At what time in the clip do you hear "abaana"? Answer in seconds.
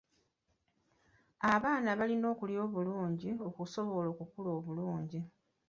1.53-1.89